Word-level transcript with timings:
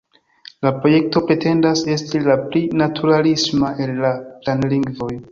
La 0.67 0.69
projekto 0.85 1.21
pretendas 1.31 1.83
esti 1.95 2.21
la 2.27 2.37
pli 2.45 2.61
naturalisma 2.83 3.69
el 3.85 3.93
la 4.07 4.15
planlingvoj. 4.47 5.11